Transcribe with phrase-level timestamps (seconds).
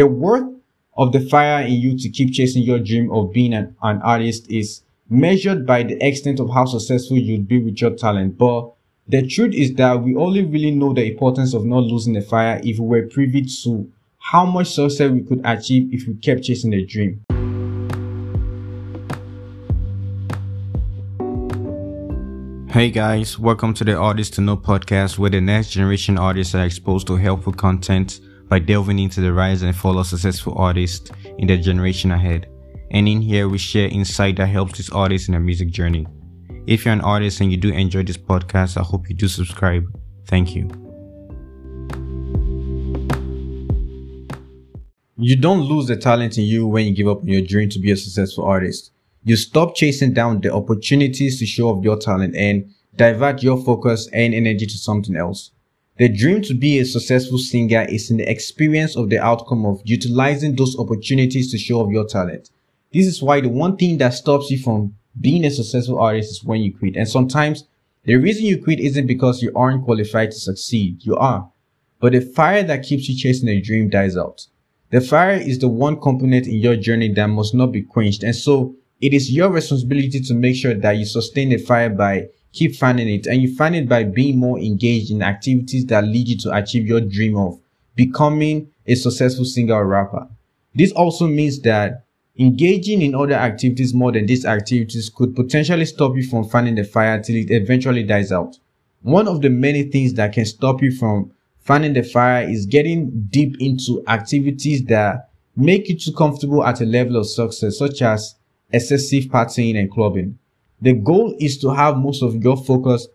[0.00, 0.50] The worth
[0.96, 4.50] of the fire in you to keep chasing your dream of being an, an artist
[4.50, 4.80] is
[5.10, 8.38] measured by the extent of how successful you'd be with your talent.
[8.38, 8.72] But
[9.06, 12.58] the truth is that we only really know the importance of not losing the fire
[12.64, 16.70] if we were privy to how much success we could achieve if we kept chasing
[16.70, 17.22] the dream.
[22.70, 26.64] Hey guys, welcome to the Artist to Know podcast where the next generation artists are
[26.64, 28.20] exposed to helpful content
[28.50, 32.48] by delving into the rise and fall of successful artists in the generation ahead.
[32.90, 36.06] And in here, we share insight that helps these artists in their music journey.
[36.66, 39.84] If you're an artist and you do enjoy this podcast, I hope you do subscribe.
[40.26, 40.68] Thank you.
[45.16, 47.78] You don't lose the talent in you when you give up on your dream to
[47.78, 48.90] be a successful artist.
[49.22, 54.08] You stop chasing down the opportunities to show off your talent and divert your focus
[54.12, 55.52] and energy to something else.
[56.00, 59.82] The dream to be a successful singer is in the experience of the outcome of
[59.84, 62.48] utilizing those opportunities to show off your talent.
[62.90, 66.42] This is why the one thing that stops you from being a successful artist is
[66.42, 66.96] when you quit.
[66.96, 67.64] And sometimes
[68.04, 71.04] the reason you quit isn't because you aren't qualified to succeed.
[71.04, 71.52] You are.
[72.00, 74.46] But the fire that keeps you chasing the dream dies out.
[74.88, 78.22] The fire is the one component in your journey that must not be quenched.
[78.22, 82.28] And so it is your responsibility to make sure that you sustain the fire by
[82.52, 86.28] keep finding it and you find it by being more engaged in activities that lead
[86.28, 87.60] you to achieve your dream of
[87.94, 90.28] becoming a successful singer or rapper.
[90.74, 92.04] This also means that
[92.38, 96.84] engaging in other activities more than these activities could potentially stop you from finding the
[96.84, 98.56] fire till it eventually dies out.
[99.02, 103.28] One of the many things that can stop you from finding the fire is getting
[103.30, 108.36] deep into activities that make you too comfortable at a level of success, such as
[108.72, 110.38] excessive partying and clubbing.
[110.82, 113.08] The goal is to have most of your focus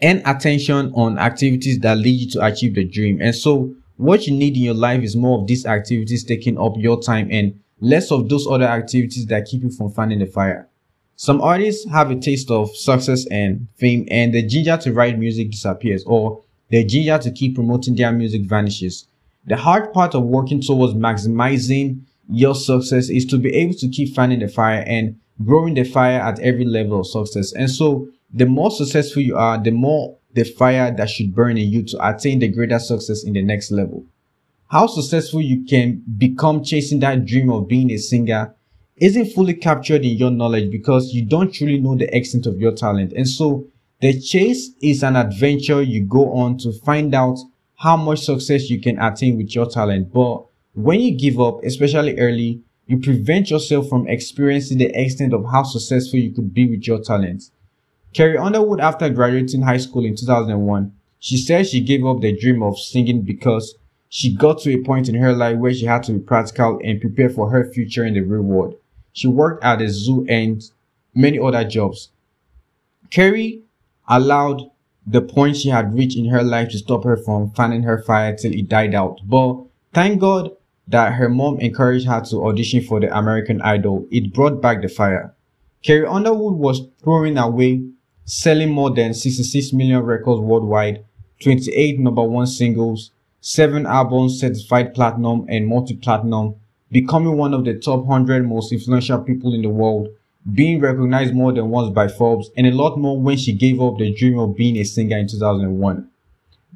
[0.00, 3.20] and attention on activities that lead you to achieve the dream.
[3.20, 6.74] And so what you need in your life is more of these activities taking up
[6.76, 10.68] your time and less of those other activities that keep you from finding the fire.
[11.16, 15.50] Some artists have a taste of success and fame and the ginger to write music
[15.50, 19.08] disappears or the ginger to keep promoting their music vanishes.
[19.46, 24.14] The hard part of working towards maximizing your success is to be able to keep
[24.14, 27.52] finding the fire and growing the fire at every level of success.
[27.52, 31.68] And so the more successful you are, the more the fire that should burn in
[31.68, 34.04] you to attain the greater success in the next level.
[34.70, 38.54] How successful you can become chasing that dream of being a singer
[38.96, 42.72] isn't fully captured in your knowledge because you don't truly know the extent of your
[42.72, 43.12] talent.
[43.12, 43.66] And so
[44.00, 47.38] the chase is an adventure you go on to find out
[47.76, 50.12] how much success you can attain with your talent.
[50.12, 50.44] But
[50.74, 55.62] when you give up, especially early, you prevent yourself from experiencing the extent of how
[55.62, 57.52] successful you could be with your talents.
[58.14, 62.62] Carrie Underwood, after graduating high school in 2001, she said she gave up the dream
[62.62, 63.74] of singing because
[64.08, 66.98] she got to a point in her life where she had to be practical and
[66.98, 68.74] prepare for her future in the real world.
[69.12, 70.62] She worked at a zoo and
[71.14, 72.08] many other jobs.
[73.10, 73.64] Carrie
[74.08, 74.70] allowed
[75.06, 78.34] the point she had reached in her life to stop her from finding her fire
[78.34, 79.20] till it died out.
[79.24, 79.58] But
[79.92, 80.52] thank God
[80.88, 84.88] that her mom encouraged her to audition for the American Idol, it brought back the
[84.88, 85.34] fire.
[85.82, 87.84] Carrie Underwood was throwing away,
[88.24, 91.04] selling more than 66 million records worldwide,
[91.40, 96.56] 28 number one singles, 7 albums certified platinum and multi-platinum,
[96.90, 100.08] becoming one of the top 100 most influential people in the world,
[100.52, 103.98] being recognized more than once by Forbes, and a lot more when she gave up
[103.98, 106.08] the dream of being a singer in 2001.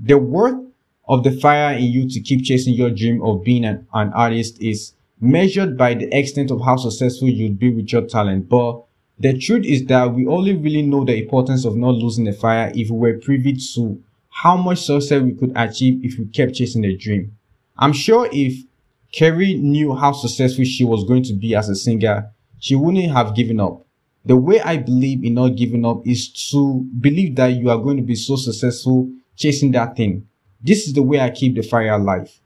[0.00, 0.67] The worth
[1.08, 4.60] of the fire in you to keep chasing your dream of being an, an artist
[4.60, 8.48] is measured by the extent of how successful you'd be with your talent.
[8.48, 8.82] But
[9.18, 12.70] the truth is that we only really know the importance of not losing the fire
[12.74, 16.82] if we were privy to how much success we could achieve if we kept chasing
[16.82, 17.36] the dream.
[17.76, 18.64] I'm sure if
[19.12, 22.30] Carrie knew how successful she was going to be as a singer,
[22.60, 23.84] she wouldn't have given up.
[24.24, 27.96] The way I believe in not giving up is to believe that you are going
[27.96, 30.28] to be so successful chasing that thing.
[30.60, 32.40] This is the way I keep the fire alive.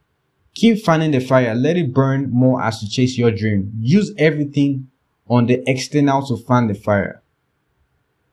[0.55, 1.55] Keep finding the fire.
[1.55, 3.73] Let it burn more as you chase your dream.
[3.81, 4.89] Use everything
[5.29, 7.22] on the external to find the fire.